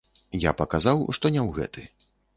Я 0.49 0.53
паказаў, 0.61 1.05
што 1.19 1.25
не 1.37 1.41
ў 1.47 1.53
гэты. 1.59 1.89